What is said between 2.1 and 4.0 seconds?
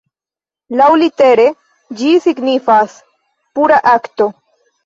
signifas "pura